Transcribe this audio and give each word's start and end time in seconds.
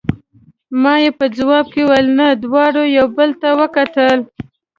ما 0.81 0.93
یې 1.03 1.11
په 1.19 1.25
ځواب 1.37 1.65
کې 1.73 1.81
وویل: 1.85 2.07
نه، 2.19 2.27
دواړو 2.43 2.83
یو 2.97 3.07
بل 3.17 3.29
ته 3.41 3.47
وکتل. 3.59 4.19